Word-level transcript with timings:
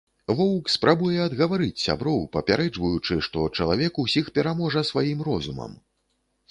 Воўк 0.37 0.69
спрабуе 0.75 1.19
адгаварыць 1.25 1.83
сяброў, 1.83 2.19
папярэджваючы, 2.39 3.19
што 3.29 3.47
чалавек 3.59 3.93
усіх 4.07 4.25
пераможа 4.39 4.81
сваім 4.93 5.19
розумам. 5.31 5.71